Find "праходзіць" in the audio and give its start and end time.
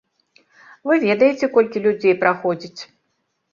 2.25-2.77